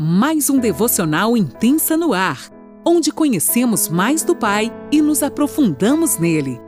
mais 0.00 0.48
um 0.48 0.60
devocional 0.60 1.36
intensa 1.36 1.96
no 1.96 2.14
ar, 2.14 2.38
onde 2.86 3.10
conhecemos 3.10 3.88
mais 3.88 4.22
do 4.22 4.36
Pai 4.36 4.70
e 4.92 5.02
nos 5.02 5.24
aprofundamos 5.24 6.18
nele. 6.18 6.60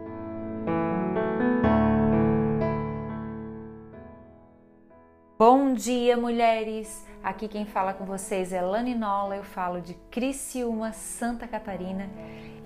Bom 5.39 5.73
dia, 5.75 6.17
mulheres! 6.17 7.07
Aqui 7.23 7.47
quem 7.47 7.65
fala 7.65 7.93
com 7.93 8.05
vocês 8.05 8.53
é 8.53 8.61
Lani 8.61 8.97
Nola, 8.97 9.37
eu 9.37 9.45
falo 9.45 9.81
de 9.81 9.95
Criciúma, 10.11 10.93
Santa 10.93 11.47
Catarina. 11.47 12.11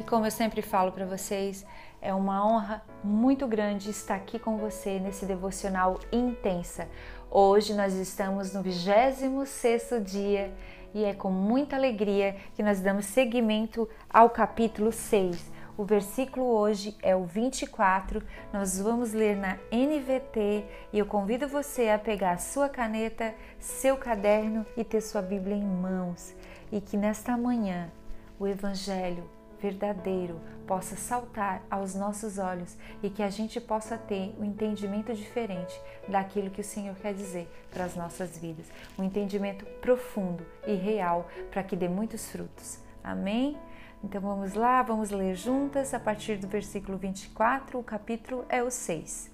E 0.00 0.04
como 0.04 0.24
eu 0.24 0.30
sempre 0.30 0.62
falo 0.62 0.92
para 0.92 1.04
vocês, 1.04 1.66
é 2.00 2.14
uma 2.14 2.46
honra 2.46 2.82
muito 3.02 3.46
grande 3.46 3.90
estar 3.90 4.14
aqui 4.14 4.38
com 4.38 4.56
você 4.56 4.98
nesse 4.98 5.26
devocional 5.26 5.98
intensa. 6.10 6.88
Hoje 7.36 7.74
nós 7.74 7.94
estamos 7.94 8.52
no 8.52 8.62
26º 8.62 10.00
dia 10.00 10.54
e 10.94 11.04
é 11.04 11.12
com 11.12 11.32
muita 11.32 11.74
alegria 11.74 12.36
que 12.54 12.62
nós 12.62 12.80
damos 12.80 13.06
seguimento 13.06 13.88
ao 14.08 14.30
capítulo 14.30 14.92
6. 14.92 15.50
O 15.76 15.84
versículo 15.84 16.46
hoje 16.46 16.96
é 17.02 17.16
o 17.16 17.24
24. 17.24 18.22
Nós 18.52 18.78
vamos 18.78 19.12
ler 19.12 19.36
na 19.36 19.58
NVT 19.72 20.64
e 20.92 20.98
eu 21.00 21.06
convido 21.06 21.48
você 21.48 21.88
a 21.88 21.98
pegar 21.98 22.38
sua 22.38 22.68
caneta, 22.68 23.34
seu 23.58 23.96
caderno 23.96 24.64
e 24.76 24.84
ter 24.84 25.00
sua 25.00 25.20
Bíblia 25.20 25.56
em 25.56 25.66
mãos. 25.66 26.36
E 26.70 26.80
que 26.80 26.96
nesta 26.96 27.36
manhã 27.36 27.90
o 28.38 28.46
Evangelho 28.46 29.28
verdadeiro 29.64 30.38
possa 30.66 30.94
saltar 30.94 31.62
aos 31.70 31.94
nossos 31.94 32.38
olhos 32.38 32.76
e 33.02 33.08
que 33.08 33.22
a 33.22 33.30
gente 33.30 33.58
possa 33.58 33.96
ter 33.96 34.34
um 34.38 34.44
entendimento 34.44 35.14
diferente 35.14 35.80
daquilo 36.06 36.50
que 36.50 36.60
o 36.60 36.64
Senhor 36.64 36.94
quer 36.96 37.14
dizer 37.14 37.48
para 37.70 37.84
as 37.84 37.96
nossas 37.96 38.38
vidas, 38.38 38.66
um 38.98 39.04
entendimento 39.04 39.64
profundo 39.80 40.44
e 40.66 40.74
real 40.74 41.28
para 41.50 41.62
que 41.62 41.76
dê 41.76 41.88
muitos 41.88 42.30
frutos. 42.30 42.78
Amém? 43.02 43.56
Então 44.02 44.20
vamos 44.20 44.52
lá, 44.52 44.82
vamos 44.82 45.10
ler 45.10 45.34
juntas 45.34 45.94
a 45.94 46.00
partir 46.00 46.36
do 46.36 46.46
versículo 46.46 46.98
24, 46.98 47.78
o 47.78 47.82
capítulo 47.82 48.44
é 48.50 48.62
o 48.62 48.70
6. 48.70 49.30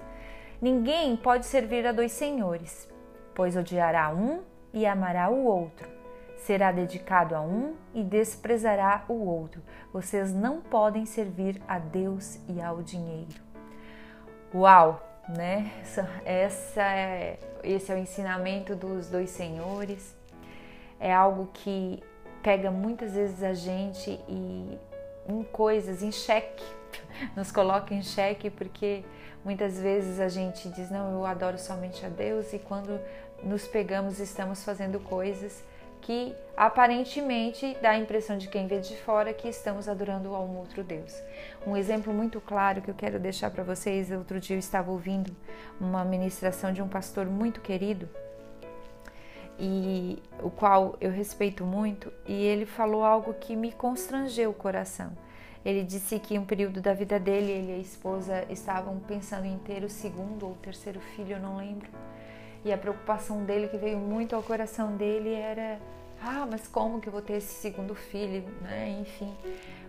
Ninguém 0.63 1.17
pode 1.17 1.47
servir 1.47 1.85
a 1.87 1.93
dois 1.93 2.13
senhores, 2.13 2.89
pois 3.35 3.57
odiará 3.57 4.15
um 4.15 4.43
e 4.73 4.87
amará 4.87 5.29
o 5.29 5.45
outro 5.45 6.00
será 6.41 6.73
dedicado 6.73 7.35
a 7.35 7.41
um 7.41 7.75
e 7.95 8.03
desprezará 8.03 9.05
o 9.09 9.15
outro. 9.15 9.63
Vocês 9.93 10.33
não 10.33 10.61
podem 10.61 11.05
servir 11.05 11.61
a 11.69 11.79
Deus 11.79 12.39
e 12.49 12.61
ao 12.61 12.83
dinheiro. 12.83 13.41
Uau, 14.55 15.07
né? 15.29 15.71
Essa, 16.25 16.83
é, 16.83 17.39
esse 17.63 17.93
é 17.93 17.95
o 17.95 17.99
ensinamento 17.99 18.75
dos 18.75 19.09
dois 19.09 19.31
senhores. 19.31 20.17
É 20.99 21.13
algo 21.13 21.51
que 21.53 22.03
pega 22.43 22.71
muitas 22.71 23.15
vezes 23.15 23.43
a 23.43 23.53
gente 23.53 24.11
e 24.29 24.79
em 25.29 25.43
coisas, 25.45 26.03
em 26.03 26.11
xeque, 26.11 26.65
nos 27.37 27.53
coloca 27.53 27.95
em 27.95 28.03
xeque 28.03 28.51
porque 28.51 29.05
muitas 29.45 29.79
vezes 29.79 30.19
a 30.19 30.29
gente 30.29 30.69
diz 30.71 30.91
não, 30.91 31.13
eu 31.13 31.27
adoro 31.27 31.59
somente 31.59 32.05
a 32.05 32.09
Deus 32.09 32.53
e 32.53 32.59
quando 32.59 32.99
nos 33.43 33.67
pegamos 33.67 34.19
estamos 34.19 34.65
fazendo 34.65 34.99
coisas 35.01 35.63
que 36.03 36.35
aparentemente 36.57 37.77
dá 37.81 37.91
a 37.91 37.99
impressão 37.99 38.37
de 38.37 38.49
quem 38.49 38.67
vê 38.67 38.81
de 38.81 38.97
fora 38.99 39.33
que 39.33 39.49
estamos 39.49 39.89
adorando 39.89 40.35
a 40.35 40.41
um 40.41 40.59
outro 40.59 40.83
Deus. 40.83 41.15
Um 41.67 41.77
exemplo 41.77 42.13
muito 42.13 42.41
claro 42.41 42.83
que 42.83 42.91
eu 42.91 42.95
quero 42.95 43.19
deixar 43.19 43.51
para 43.51 43.65
vocês, 43.65 44.11
outro 44.11 44.41
dia 44.41 44.57
eu 44.57 44.61
estava 44.61 44.91
ouvindo 44.91 45.35
uma 45.81 46.05
ministração 46.05 46.73
de 46.73 46.83
um 46.83 46.89
pastor 46.89 47.27
muito 47.27 47.61
querido 47.61 48.09
e 49.61 50.19
o 50.43 50.51
qual 50.51 50.97
eu 51.01 51.11
respeito 51.11 51.65
muito, 51.67 52.11
e 52.27 52.33
ele 52.33 52.65
falou 52.65 53.05
algo 53.05 53.35
que 53.35 53.55
me 53.55 53.71
constrangeu 53.71 54.51
o 54.51 54.55
coração. 54.55 55.13
Ele 55.63 55.85
disse 55.85 56.19
que 56.19 56.35
em 56.35 56.39
um 56.39 56.47
período 56.47 56.81
da 56.81 56.95
vida 56.95 57.21
dele, 57.21 57.53
ele 57.53 57.73
e 57.73 57.75
a 57.75 57.79
esposa 57.79 58.47
estavam 58.49 58.99
pensando 59.01 59.45
em 59.45 59.59
ter 59.59 59.85
o 59.85 59.91
segundo 59.91 60.47
ou 60.47 60.55
terceiro 60.55 60.99
filho, 61.01 61.37
eu 61.37 61.41
não 61.41 61.59
lembro. 61.59 61.91
E 62.65 62.73
a 62.73 62.79
preocupação 62.79 63.45
dele, 63.45 63.69
que 63.69 63.77
veio 63.77 63.99
muito 63.99 64.37
ao 64.37 64.43
coração 64.43 64.97
dele, 64.97 65.33
era: 65.33 65.79
ah, 66.23 66.47
mas 66.51 66.67
como 66.69 67.01
que 67.01 67.09
eu 67.09 67.13
vou 67.13 67.23
ter 67.23 67.35
esse 67.35 67.55
segundo 67.55 67.95
filho, 67.95 68.45
né? 68.61 68.99
Enfim, 69.01 69.35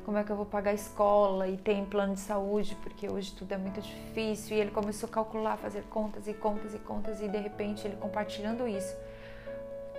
como 0.06 0.18
é 0.18 0.24
que 0.24 0.32
eu 0.32 0.36
vou 0.36 0.46
pagar 0.46 0.72
a 0.72 0.74
escola 0.74 1.48
e 1.48 1.58
tem 1.58 1.86
plano 1.86 2.14
de 2.14 2.22
saúde, 2.22 2.78
porque 2.82 3.12
hoje 3.12 3.34
tudo 3.34 3.52
é 3.54 3.58
muito 3.58 3.82
difícil. 3.82 4.56
E 4.56 4.62
ele 4.62 4.72
começou 4.72 5.10
a 5.10 5.12
calcular, 5.12 5.58
fazer 5.58 5.84
contas 5.90 6.28
e 6.28 6.34
contas 6.34 6.74
e 6.74 6.80
contas, 6.80 7.22
e 7.22 7.28
de 7.28 7.38
repente 7.38 7.86
ele 7.86 7.98
compartilhando 7.98 8.66
isso, 8.66 8.96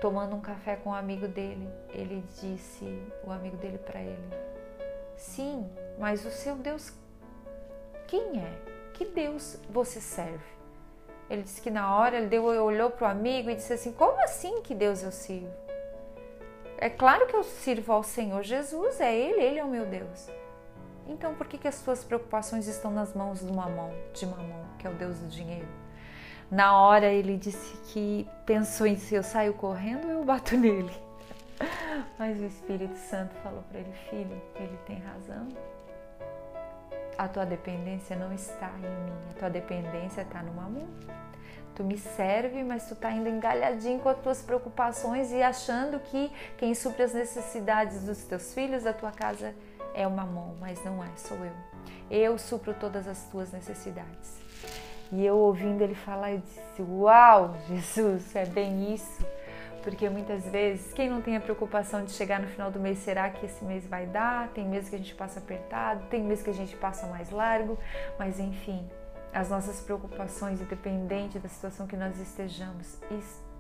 tomando 0.01 0.35
um 0.35 0.41
café 0.41 0.77
com 0.77 0.91
um 0.91 0.95
amigo 0.95 1.29
dele, 1.29 1.69
ele 1.91 2.25
disse, 2.41 2.99
o 3.23 3.31
amigo 3.31 3.59
dele 3.59 3.77
para 3.77 4.01
ele: 4.01 4.35
Sim, 5.19 5.69
mas 5.99 6.25
o 6.25 6.31
seu 6.31 6.57
Deus, 6.57 6.91
quem 8.09 8.41
é? 8.41 8.59
Que 8.95 9.05
Deus 9.05 9.59
você 9.69 10.01
serve? 10.01 10.62
Ele 11.33 11.43
disse 11.43 11.63
que 11.63 11.71
na 11.71 11.97
hora 11.97 12.19
ele 12.19 12.27
deu, 12.27 12.45
olhou 12.45 12.91
para 12.91 13.09
o 13.09 13.11
amigo 13.11 13.49
e 13.49 13.55
disse 13.55 13.73
assim: 13.73 13.91
Como 13.91 14.23
assim 14.23 14.61
que 14.61 14.75
Deus 14.75 15.03
eu 15.03 15.11
sirvo? 15.11 15.51
É 16.77 16.91
claro 16.91 17.27
que 17.27 17.35
eu 17.35 17.43
sirvo 17.43 17.91
ao 17.91 18.03
Senhor 18.03 18.43
Jesus, 18.43 19.01
é 19.01 19.17
Ele, 19.17 19.41
Ele 19.41 19.59
é 19.59 19.65
o 19.65 19.69
meu 19.69 19.87
Deus. 19.87 20.29
Então 21.09 21.35
por 21.35 21.47
que, 21.47 21.57
que 21.57 21.67
as 21.67 21.77
suas 21.77 22.05
preocupações 22.05 22.67
estão 22.67 22.91
nas 22.91 23.15
mãos 23.15 23.41
de 23.41 23.51
Mamão, 23.51 23.95
de 24.13 24.27
Mamão, 24.27 24.63
que 24.79 24.87
é 24.87 24.91
o 24.91 24.95
Deus 24.95 25.19
do 25.21 25.27
dinheiro? 25.29 25.69
Na 26.51 26.79
hora 26.79 27.07
ele 27.07 27.39
disse 27.39 27.79
que 27.93 28.29
pensou 28.45 28.87
em 28.87 28.99
se 28.99 29.15
eu 29.15 29.23
saio 29.23 29.55
correndo 29.55 30.05
ou 30.05 30.11
eu 30.11 30.25
bato 30.25 30.55
nele. 30.59 30.93
Mas 32.19 32.39
o 32.43 32.45
Espírito 32.45 32.97
Santo 32.97 33.35
falou 33.37 33.63
para 33.71 33.81
ele, 33.81 33.93
filho, 34.11 34.43
ele 34.57 34.79
tem 34.87 34.99
razão. 34.99 35.49
A 37.23 37.29
tua 37.29 37.47
dependência 37.47 38.17
não 38.17 38.33
está 38.33 38.69
em 38.79 38.81
mim, 38.81 39.13
a 39.31 39.39
tua 39.39 39.49
dependência 39.49 40.23
está 40.23 40.43
no 40.43 40.53
mamão. 40.55 40.89
Tu 41.73 41.85
me 41.85 41.97
serve, 41.97 42.65
mas 42.65 42.89
tu 42.89 42.95
está 42.95 43.11
ainda 43.11 43.31
engalhadinho 43.31 44.01
com 44.01 44.09
as 44.09 44.19
tuas 44.19 44.43
preocupações 44.43 45.31
e 45.31 45.41
achando 45.41 46.01
que 46.01 46.33
quem 46.59 46.75
supre 46.75 47.05
as 47.05 47.15
necessidades 47.15 48.03
dos 48.03 48.25
teus 48.25 48.53
filhos, 48.53 48.83
da 48.83 48.93
tua 48.93 49.13
casa, 49.13 49.55
é 49.95 50.05
o 50.05 50.11
mamão, 50.11 50.57
mas 50.59 50.85
não 50.85 51.01
é, 51.01 51.07
sou 51.15 51.37
eu. 51.37 51.53
Eu 52.11 52.37
supro 52.39 52.75
todas 52.75 53.07
as 53.07 53.23
tuas 53.29 53.53
necessidades. 53.53 54.41
E 55.13 55.25
eu 55.25 55.37
ouvindo 55.37 55.81
ele 55.81 55.95
falar, 55.95 56.33
eu 56.33 56.39
disse: 56.39 56.83
Uau, 56.83 57.57
Jesus, 57.69 58.35
é 58.35 58.47
bem 58.47 58.93
isso 58.93 59.25
porque 59.83 60.09
muitas 60.09 60.45
vezes 60.47 60.93
quem 60.93 61.11
não 61.11 61.21
tem 61.21 61.37
a 61.37 61.41
preocupação 61.41 62.05
de 62.05 62.13
chegar 62.13 62.41
no 62.41 62.49
final 62.49 62.71
do 62.71 62.79
mês, 62.79 62.99
será 62.99 63.29
que 63.31 63.47
esse 63.47 63.65
mês 63.65 63.87
vai 63.87 64.07
dar? 64.07 64.49
Tem 64.49 64.67
meses 64.67 64.89
que 64.89 64.97
a 64.97 64.99
gente 64.99 65.15
passa 65.15 65.41
apertado, 65.41 66.07
tem 66.07 66.23
meses 66.23 66.43
que 66.43 66.51
a 66.51 66.55
gente 66.55 66.77
passa 66.77 67.07
mais 67.07 67.31
largo, 67.31 67.79
mas 68.19 68.39
enfim, 68.39 68.89
as 69.33 69.49
nossas 69.49 69.81
preocupações, 69.81 70.61
independente 70.61 71.39
da 71.39 71.49
situação 71.49 71.87
que 71.87 71.97
nós 71.97 72.19
estejamos, 72.19 72.99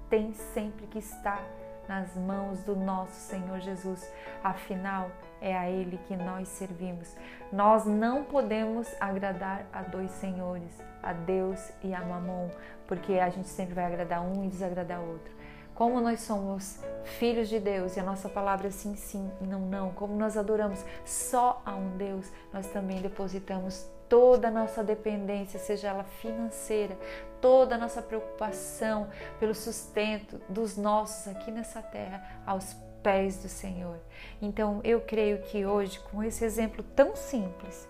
tem 0.08 0.32
sempre 0.32 0.86
que 0.86 0.98
estar 0.98 1.42
nas 1.88 2.14
mãos 2.16 2.62
do 2.62 2.76
nosso 2.76 3.14
Senhor 3.14 3.58
Jesus. 3.60 4.08
Afinal, 4.44 5.10
é 5.40 5.56
a 5.56 5.68
Ele 5.68 5.98
que 6.06 6.16
nós 6.16 6.48
servimos. 6.48 7.16
Nós 7.52 7.84
não 7.84 8.24
podemos 8.24 8.88
agradar 9.00 9.66
a 9.72 9.82
dois 9.82 10.10
senhores, 10.12 10.80
a 11.02 11.12
Deus 11.12 11.72
e 11.82 11.92
a 11.94 12.00
Mamon, 12.00 12.48
porque 12.86 13.14
a 13.14 13.28
gente 13.28 13.48
sempre 13.48 13.74
vai 13.74 13.86
agradar 13.86 14.22
um 14.22 14.44
e 14.44 14.48
desagradar 14.48 15.00
outro. 15.00 15.32
Como 15.74 16.00
nós 16.00 16.20
somos 16.20 16.78
filhos 17.04 17.48
de 17.48 17.58
Deus 17.58 17.96
e 17.96 18.00
a 18.00 18.02
nossa 18.02 18.28
palavra 18.28 18.68
é 18.68 18.70
sim, 18.70 18.94
sim, 18.94 19.30
não, 19.40 19.60
não. 19.60 19.90
Como 19.90 20.14
nós 20.16 20.36
adoramos 20.36 20.84
só 21.04 21.62
a 21.64 21.74
um 21.74 21.96
Deus, 21.96 22.30
nós 22.52 22.66
também 22.68 23.00
depositamos 23.00 23.86
toda 24.08 24.48
a 24.48 24.50
nossa 24.50 24.84
dependência, 24.84 25.58
seja 25.58 25.88
ela 25.88 26.04
financeira, 26.04 26.98
toda 27.40 27.76
a 27.76 27.78
nossa 27.78 28.02
preocupação 28.02 29.08
pelo 29.40 29.54
sustento 29.54 30.38
dos 30.48 30.76
nossos 30.76 31.28
aqui 31.28 31.50
nessa 31.50 31.80
terra 31.80 32.42
aos 32.44 32.76
pés 33.02 33.42
do 33.42 33.48
Senhor. 33.48 33.98
Então 34.40 34.80
eu 34.84 35.00
creio 35.00 35.42
que 35.42 35.64
hoje, 35.64 35.98
com 35.98 36.22
esse 36.22 36.44
exemplo 36.44 36.84
tão 36.94 37.16
simples, 37.16 37.88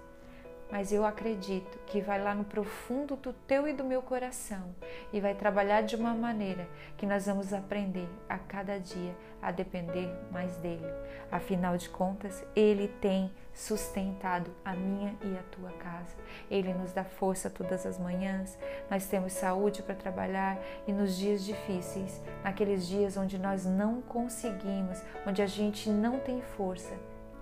mas 0.73 0.91
eu 0.91 1.05
acredito 1.05 1.79
que 1.85 2.01
vai 2.01 2.19
lá 2.19 2.35
no 2.35 2.45
profundo 2.45 3.15
do 3.15 3.31
teu 3.31 3.69
e 3.69 3.75
do 3.75 3.85
meu 3.85 4.01
coração 4.01 4.75
e 5.13 5.21
vai 5.21 5.35
trabalhar 5.35 5.83
de 5.83 5.95
uma 5.95 6.15
maneira 6.15 6.67
que 6.97 7.05
nós 7.05 7.27
vamos 7.27 7.53
aprender 7.53 8.09
a 8.27 8.39
cada 8.39 8.81
dia 8.81 9.15
a 9.43 9.51
depender 9.51 10.11
mais 10.31 10.57
dele. 10.57 10.87
Afinal 11.31 11.77
de 11.77 11.91
contas, 11.91 12.43
ele 12.57 12.89
tem 12.89 13.31
sustentado 13.53 14.51
a 14.65 14.75
minha 14.75 15.15
e 15.23 15.37
a 15.37 15.43
tua 15.51 15.71
casa. 15.73 16.17
Ele 16.51 16.73
nos 16.73 16.91
dá 16.91 17.05
força 17.05 17.51
todas 17.51 17.85
as 17.85 17.99
manhãs, 17.99 18.59
nós 18.91 19.07
temos 19.07 19.35
saúde 19.35 19.83
para 19.83 19.95
trabalhar 19.95 20.59
e 20.87 20.93
nos 20.93 21.19
dias 21.19 21.45
difíceis, 21.45 22.19
naqueles 22.43 22.87
dias 22.89 23.19
onde 23.19 23.39
nós 23.39 23.67
não 23.67 24.01
conseguimos, 24.01 25.03
onde 25.27 25.43
a 25.43 25.47
gente 25.47 25.91
não 25.91 26.19
tem 26.19 26.41
força, 26.41 26.95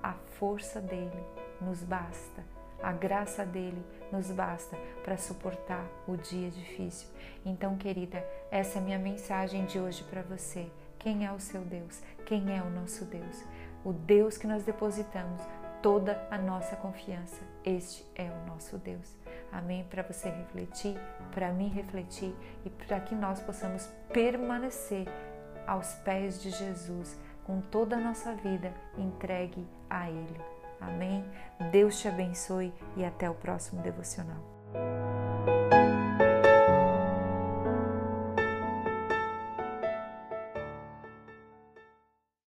a 0.03 0.15
força 0.37 0.81
dele 0.81 1.25
nos 1.61 1.85
basta 1.85 2.43
a 2.83 2.93
graça 2.93 3.45
dele 3.45 3.85
nos 4.11 4.31
basta 4.31 4.77
para 5.03 5.17
suportar 5.17 5.85
o 6.07 6.17
dia 6.17 6.51
difícil. 6.51 7.09
Então, 7.45 7.77
querida, 7.77 8.25
essa 8.51 8.79
é 8.79 8.81
a 8.81 8.85
minha 8.85 8.99
mensagem 8.99 9.65
de 9.65 9.79
hoje 9.79 10.03
para 10.05 10.23
você. 10.23 10.71
Quem 10.99 11.27
é 11.27 11.33
o 11.33 11.41
seu 11.41 11.63
Deus? 11.63 12.01
Quem 12.27 12.57
é 12.57 12.63
o 12.63 12.71
nosso 12.71 13.05
Deus? 13.05 13.45
O 13.85 13.93
Deus 13.93 14.37
que 14.37 14.47
nós 14.47 14.65
depositamos 14.65 15.41
toda 15.83 16.27
a 16.31 16.39
nossa 16.39 16.77
confiança. 16.77 17.43
Este 17.65 18.05
é 18.15 18.25
o 18.25 18.47
nosso 18.47 18.77
Deus. 18.79 19.17
Amém? 19.51 19.85
Para 19.85 20.03
você 20.03 20.29
refletir, 20.29 20.97
para 21.33 21.53
mim 21.53 21.69
refletir 21.69 22.35
e 22.65 22.71
para 22.71 23.01
que 23.01 23.15
nós 23.15 23.41
possamos 23.41 23.87
permanecer 24.13 25.07
aos 25.67 25.95
pés 25.95 26.41
de 26.43 26.51
Jesus 26.51 27.19
com 27.45 27.61
toda 27.61 27.97
a 27.97 28.01
nossa 28.01 28.35
vida 28.35 28.73
entregue 28.97 29.67
a 29.89 30.09
Ele. 30.09 30.50
Amém? 30.81 31.25
Deus 31.71 32.01
te 32.01 32.09
abençoe 32.09 32.73
e 32.97 33.05
até 33.05 33.29
o 33.29 33.35
próximo 33.35 33.83
devocional. 33.83 34.60